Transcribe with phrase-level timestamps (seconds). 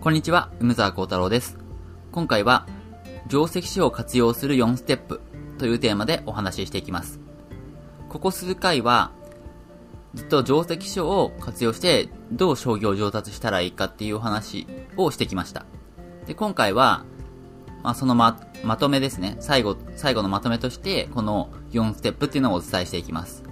[0.00, 1.58] こんにちは、梅沢幸太郎です。
[2.10, 2.66] 今回は、
[3.28, 5.20] 定石書を活用する4ステップ
[5.58, 7.20] というテーマでお話ししていきます。
[8.08, 9.10] ここ数回は、
[10.14, 14.66] ずっと定石書を活用してどう将棋を上達したらいいかっていうお話
[14.96, 15.66] をしてきました。
[16.24, 17.04] で、今回は、
[17.82, 19.36] まあ、そのま、まとめですね。
[19.40, 23.42] 最後、最後のまとめとして、この4ステップっていうのをお伝えしていきます。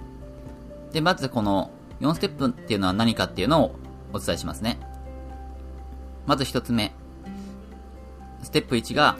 [0.93, 1.69] で、まずこの
[2.01, 3.75] 4ステップっていうのは何かっていうのを
[4.13, 4.79] お伝えしますね。
[6.29, 6.93] まず1つ目。
[8.43, 9.17] ステップ1が、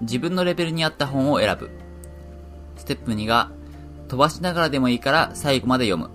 [0.00, 1.70] 自分のレベルに合った本を選ぶ。
[2.74, 3.52] ステップ2が、
[4.08, 6.10] 飛ばしながらでもいいから最後まで読む。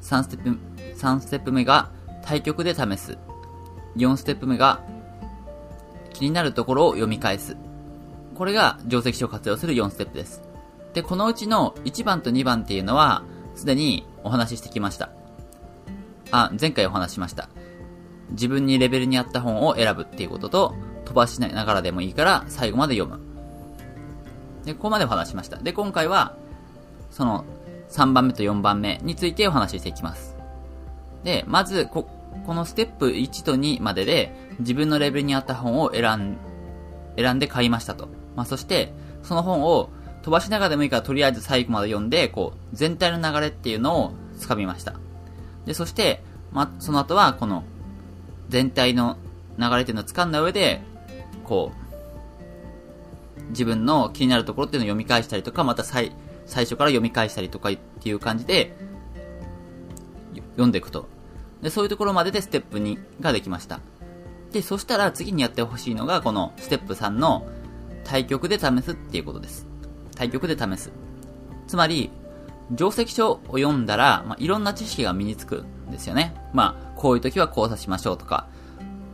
[0.00, 0.58] 3ステップ、
[0.96, 1.90] 3ステップ目が、
[2.22, 3.18] 対局で試す。
[3.96, 4.80] 4ステップ目が、
[6.14, 7.58] 気になるところを読み返す。
[8.34, 10.40] これが定石書を活用する4ステップです。
[10.94, 13.24] で、このうちの1番と2番っていうのは、
[13.54, 15.10] すでにお話ししてきました。
[16.30, 17.50] あ、前回お話ししました。
[18.32, 20.74] 自分にレベルに合った本を選ぶっていうことと、
[21.04, 23.20] 飛ばしながらでもいいから最後まで読む。
[24.64, 25.56] で、ここまでお話しました。
[25.56, 26.36] で、今回は、
[27.10, 27.44] その
[27.90, 30.36] 3番目と4番目についてお話ししていきます。
[31.24, 32.08] で、まず、こ、
[32.46, 36.36] このステップ1と2までで自分のレベルに合った本を選ん、
[37.16, 38.08] 選んで買いましたと。
[38.36, 39.90] まあ、そして、その本を
[40.22, 44.94] 飛ばしながらでもいいからとりあえず最後まで読んで、こう、全体の流れっていうのを掴みました。
[45.66, 47.64] で、そして、まあ、その後は、この、
[48.50, 49.16] 全体の
[49.58, 50.82] 流れっていうのを掴んだ上で、
[51.44, 56.12] こう、自分の気になるところっていうのを読み返したりとか、また最、
[56.46, 58.76] 最初から読み返したりとかっていう感じで、
[60.52, 61.08] 読んでいくと。
[61.62, 63.80] で、そういうところまででステップ2ができました。
[64.52, 67.46] で、そしたら次にやってほしいのが、このステップ3の
[68.04, 69.66] 対局で試すっていうことです。
[70.16, 70.90] 対局で試す。
[71.66, 72.10] つまり、
[72.76, 76.34] 定石書を読んだら、まあ、いろんな知識が身につくんですよね。
[76.52, 78.46] まあ、こういう時はこう指しましょうとか、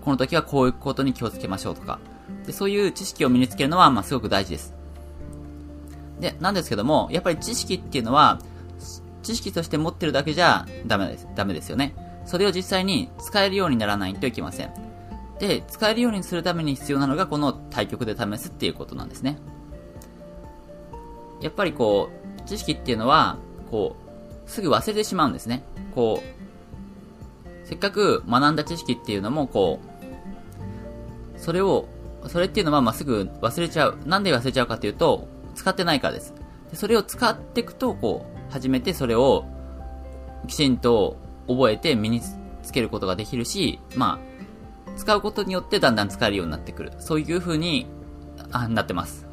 [0.03, 1.99] この時はこういうことに気をつけましょうとか。
[2.47, 4.75] で、そういう知識を身につけるのは、まあ、すごく大事です。
[6.21, 8.39] で、なんですけども、やっぱり知識っていうのは、
[9.23, 11.27] 知識として持ってるだけじゃダメです。
[11.35, 11.95] ダメですよね。
[12.27, 14.71] それを実際に使えるようにならないといけません。
[15.39, 19.39] で、使えるようにするために必要なのがこの対局で試すっていうことなんですね。
[21.41, 23.39] やっぱりこう、知識っていうのは、
[23.71, 23.97] こ
[24.47, 25.63] う、すぐ忘れてしまうんですね。
[25.95, 31.89] こう、せっかく学んだ知識っていうのも、こう、それを、
[32.29, 33.99] それっていうのは、まあ、すぐ忘れちゃう。
[34.07, 36.35] なんで忘れちゃうかっていうと、使ってないからです。
[36.71, 39.45] でそれを使っていくと、こう、初めてそれを、
[40.47, 41.17] きちんと
[41.49, 46.93] 覚えて身につけることができるし、まあ、使うことによってだんだん使えるようになってくる。
[46.99, 47.87] そういう風に、
[48.53, 49.27] あ、なってます。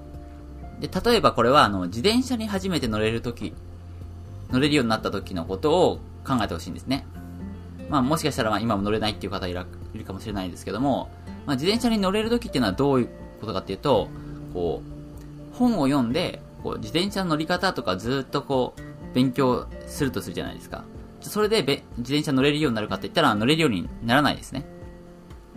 [0.79, 3.53] で、例えばこれは、あの、自転車に初めて乗れるとき、
[4.53, 7.05] 乗れるようになった時のことを考えてほしいんですね。
[7.89, 11.09] まあもしかしたらま今も乗れないっていう方いらいるかもしれないですけども、
[11.47, 13.09] まあ自転車に乗れる時っていうのはどういう
[13.41, 14.07] ことかっていうと、
[14.53, 14.83] こ
[15.51, 20.83] う、本を読んで、こう自転車の乗り方とかずっとこう、勉強するとするじゃないですか。
[21.21, 24.65] それでべ自転車乗れるようになるかって言ったら乗れるようにならないですね。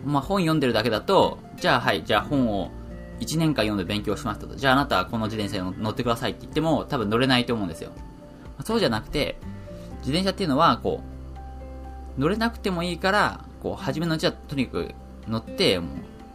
[0.05, 2.71] まあ本読んでるだけだと、じゃあはい、じゃあ本を
[3.19, 4.55] 1年間読んで勉強しましたと。
[4.55, 7.91] じゃああなたはこの自転車に乗ってくださいって言っても多分乗れないと思うんですよ。
[8.63, 9.37] そうじゃなくて、
[9.99, 11.01] 自転車っていうのは、こ
[12.17, 14.95] う、乗れなくてもいいから、こう、初めのうちはとにかく
[15.27, 15.89] 乗って、もう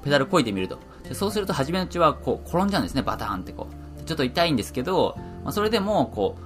[0.05, 0.79] ペダルこいてみると。
[1.13, 4.05] そうすると、初めのうちは、こう、転んじゃうんですね、バターンってこう。
[4.05, 6.37] ちょっと痛いんですけど、まあ、それでも、こ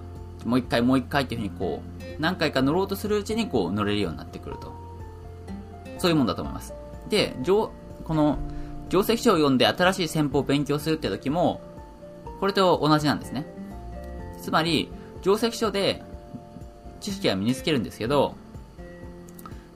[0.44, 4.72] う、もう一回もう一回っていうふうに、こう、何回か乗ろうとするうちに、こう、乗れるようになってくると。
[5.98, 6.74] そういうもんだと思います。
[7.08, 8.38] で、この、
[8.88, 11.60] 定石書を読んで新しい戦法を勉強するって時も、
[12.40, 13.46] これと同じなんですね。
[14.40, 14.90] つまり、
[15.26, 16.04] 定石書で
[17.00, 18.36] 知識は身につけるんですけど、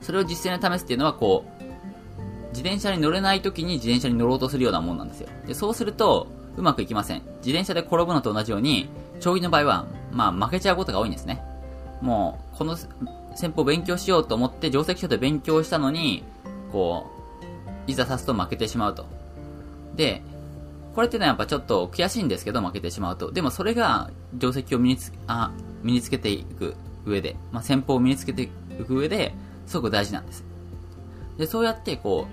[0.01, 1.63] それを実践で試すっていうのはこう、
[2.51, 5.27] 自転車に乗れない時に自転車に乗ろうとするようなもんなんですよ。
[5.45, 7.21] で、そうすると、うまくいきません。
[7.37, 8.89] 自転車で転ぶのと同じように、
[9.19, 11.43] 将棋の場合は、まあ負けちゃうことが多いんですね。
[12.01, 12.77] もう、この
[13.35, 16.23] 戦法を勉強しようと思って定石書で勉強したのに、
[16.71, 17.07] こ
[17.87, 19.05] う、いざ指すと負けてしまうと。
[19.95, 20.21] で、
[20.93, 23.31] これってのはやっぱちょっと悔しいんですけど、負けてしまうと。
[23.31, 25.51] でもそれが、定石を身につ、あ、
[25.83, 29.33] 身につけていく上で、まあ、戦法を身につけていく上で、
[29.65, 30.43] すごく大事なんです。
[31.37, 32.27] で、そうやってこ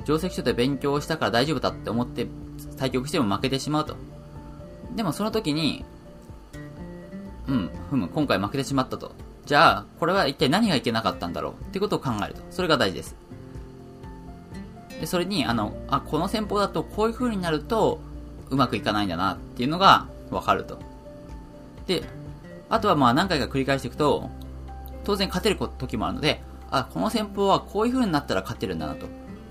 [0.00, 2.28] う、定石書で勉強したから大丈夫だって思って
[2.76, 3.96] 対局しても負けてしまうと。
[4.94, 5.84] でもその時に、
[7.48, 9.12] うん、ふむ、今回負けてしまったと。
[9.44, 12.42] じゃあ、これは一体何がいけなかったんだろうってことを考えると。
[12.50, 13.16] それが大事です。
[15.00, 18.00] で、それに、あの、あ、この戦法だとこういう風になると、
[18.50, 20.78] うまくいかないんだなっていうのがわかると。
[21.86, 22.04] で、
[22.68, 24.30] あとはまあ何回か繰り返していくと、
[25.04, 29.06] 当然勝てる時もあるので、あ、この戦法はこういう風になったら勝てるんだなと。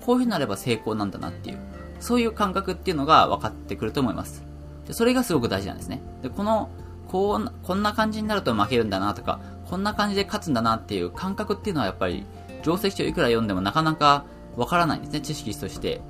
[0.06, 1.58] こういう風になれば成功なんだなっていう、
[1.98, 4.44] そういう感覚っていうのが分かってくると思います。
[4.86, 6.00] で、それがすごく大事なんですね。
[6.22, 6.68] で、この、
[7.08, 12.24] こう、こんな感じになると負けるんだなとか、こんな感じで勝つんだなっていう感覚っていうのはやっぱり、
[12.62, 14.24] 定石書いくら読んでもなかなか
[14.56, 15.20] わからないんですね。
[15.20, 16.00] 知識として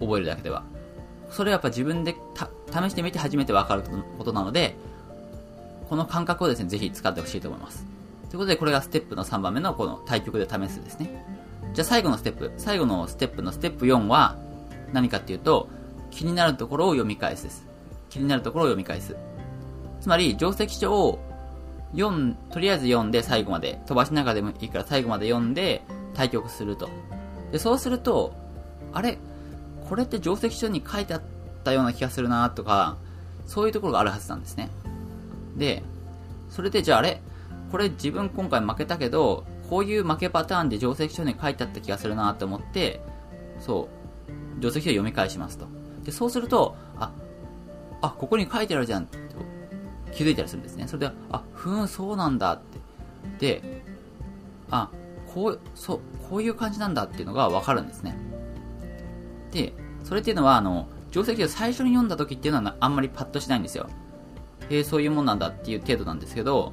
[0.00, 0.62] 覚えるだけでは。
[1.30, 2.14] それはやっぱ自分で
[2.70, 3.82] 試してみて初めてわかる
[4.18, 4.76] ことなので、
[5.88, 7.86] この感覚をですね、ぜひ使ってほしいと思います。
[8.28, 11.24] ということで、これがステップの3番目のこの対局で試すですね。
[11.72, 14.36] じゃあ最後のステップ、最後のステップのステップ4は
[14.92, 15.68] 何かっていうと、
[16.10, 17.66] 気になるところを読み返すです。
[18.10, 19.16] 気になるところを読み返す。
[20.00, 21.18] つまり、定石書を
[21.94, 25.82] 読ん、とりあえず読んで最後まで、飛ばしながらでもいいから最後まで読んで
[26.14, 26.90] 対局すると。
[27.52, 28.34] で、そうすると、
[28.92, 29.18] あれ？
[29.88, 31.22] これって定石書に書いてあっ
[31.62, 32.96] たような気がするなとか、
[33.46, 34.70] そういうところがあるはずなんですね。
[35.56, 35.82] で、
[36.48, 37.20] それでじゃああれ？
[37.70, 43.00] これ自分今回負けたけど、こういう負けパターンで定石書に書いてあった気がするなと思って、
[43.60, 43.88] そ
[44.58, 45.66] う、定石書を読み返しますと。
[46.04, 47.10] で、そうすると、あ、
[48.02, 49.18] あ、ここに書いてあるじゃんって
[50.12, 50.86] 気づいたりするんですね。
[50.88, 52.60] それで、あ、ふん、そうなんだっ
[53.38, 53.60] て。
[53.60, 53.82] で、
[54.70, 54.90] あ、
[55.34, 58.16] こう、そう、こういう感じなんだっていうのがわかるんですね。
[59.50, 59.72] で、
[60.04, 63.88] それっていうのは、あの、定石を最初に読んだ時っていうのはあんまりパッとしないんですよ。
[64.70, 66.72] へえ、そういうもんなんだっていう程度なんですけど、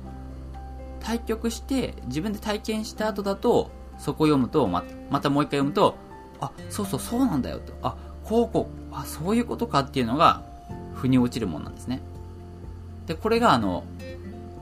[0.99, 5.95] 対局して自分で体験した後だと、そこを読むとま、またもう一回読むと、
[6.39, 7.73] あ、そうそう、そうなんだよと。
[7.81, 10.43] あ、こうこう、あ、そういうことかっていうのが、
[10.93, 12.01] 腑に落ちるもんなんですね。
[13.07, 13.83] で、これがあの、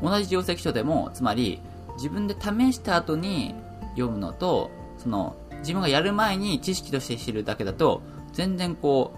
[0.01, 1.59] 同じ定石書でも、つまり、
[1.97, 3.55] 自分で試した後に
[3.97, 8.01] 読むのと、その、自分がやる前に知識として知るだけだと、
[8.33, 9.13] 全然こ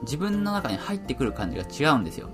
[0.00, 2.28] う、自分の中に入ってくる感じが違うんですよ。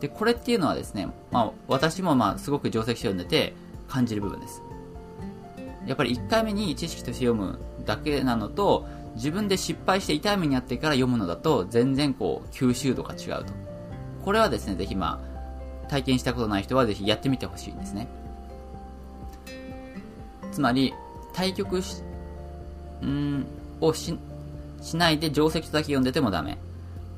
[0.00, 3.54] で、これっていうのはですね、まあ、私もまあ、すごく定石書読んでて
[3.88, 4.62] 感じる部分です。
[5.86, 13.52] やっぱり1回目に知識として読むだけなのと、自分で失敗して痛い目にあってから読むのだと、全然こう、吸収度が違うと。
[14.24, 15.20] これはですね、ぜひま
[15.86, 18.08] あ、体験したことない人はぜひやってみてほしいんですね。
[20.52, 20.94] つまり、
[21.32, 22.02] 対局し、
[23.04, 23.44] ん
[23.80, 24.16] をし、
[24.80, 26.58] しないで定石だけ読んでてもダメ。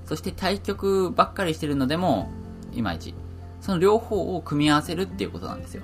[0.07, 2.31] そして対局ばっかりしてるのでも、
[2.73, 3.15] いまいち。
[3.61, 5.83] その両方を組み合わせるっていうことなんですよ。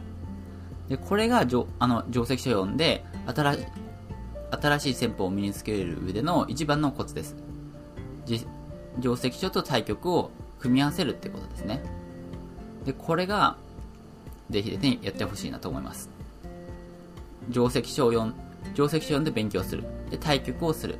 [0.88, 1.44] で、これが、
[1.78, 3.66] あの、定石書を読んで、新しい、
[4.50, 7.36] 新しい戦法を身につける上での一番のコツです。
[8.26, 11.82] 定石書と対局を組み合わせるってことですね。
[12.84, 13.56] で、これが、
[14.50, 16.10] ぜひですね、やってほしいなと思います。
[17.48, 18.34] 定石書を読ん、
[18.74, 19.84] 定石書を読んで勉強する。
[20.10, 20.98] で、対局をする。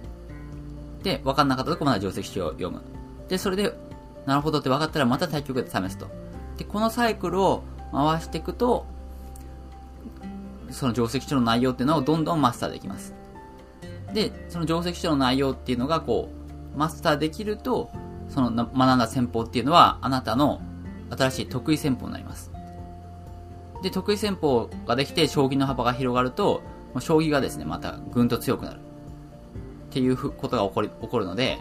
[1.02, 2.80] で、分かんなかったとこまで定石書を読む。
[3.28, 3.72] で、それで
[4.26, 6.08] なるほどって分かったらまた対局で試すと。
[6.56, 8.86] で、このサイクルを回していくと、
[10.70, 13.14] その定石書の内容っていうのをどんどんマスターできます。
[14.12, 16.30] で、その定石書の内容っていうのがこ
[16.74, 17.90] う、マスターできると、
[18.28, 20.60] その学んだ戦法っていうのはあなたの
[21.10, 22.52] 新しい得意戦法になります。
[23.82, 26.62] で、得意戦法ができて将棋の幅が広がると、
[26.98, 28.80] 将棋がですね、またぐんと強くなる。
[29.90, 31.58] っていうことが起こり、起こるので、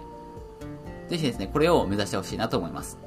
[1.08, 2.98] ぜひですね、これを目指してほしいなと思います。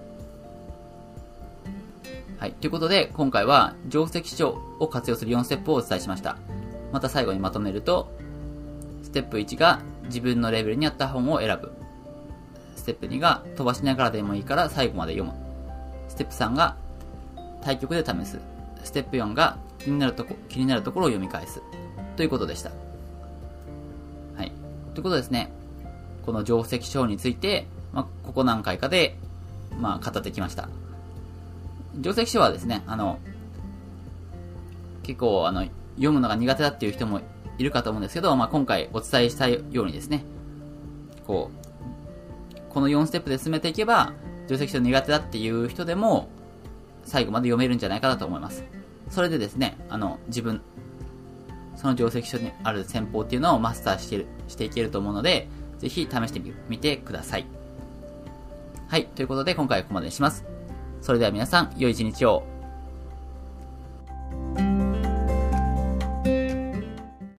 [2.39, 2.53] はい。
[2.53, 6.39] ということで、今回は、定石書を活用する4ステップをお伝えしました。
[6.91, 8.11] また最後にまとめると、
[9.05, 11.73] ステップ1が自分のレベルに合った本を選ぶ。
[12.75, 15.39] ステップ2が飛ばしながらでもいいから最後まで読む。
[16.09, 16.75] ステップ3が
[17.63, 18.41] 対局で試す。
[18.85, 21.63] ステップ4が気になるとこ気になるところを読み返す。
[22.17, 22.71] ということでした。
[24.37, 24.53] はい。
[24.95, 25.53] ということですね。
[26.25, 29.19] この定石書について、まあ、ここ何回かで、
[29.79, 30.69] まあ、語ってきました。
[32.01, 33.19] 定石書はですね、あの、
[35.03, 35.65] 結構、あの、
[35.97, 37.21] 読むのが苦手だっていう人も
[37.59, 40.25] いるかと思うんですけど、まあ、今回お伝えしたようにですね、
[41.27, 41.63] こう、
[42.71, 44.13] この4ステップで進めていけば、
[44.49, 46.29] 定石書苦手だっていう人でも、
[47.05, 48.65] 最後まで読めるんじゃないかなと思います。
[49.11, 50.61] それでですね、あの、自分、
[51.77, 57.47] その定石書にある戦法っていうのをマスターしてるしていけると思うので、ぜひ試してみてください。
[58.89, 59.07] はい。
[59.07, 60.45] ということで、今回はここまでにします。
[61.01, 62.52] それでは皆さん、良い一日を。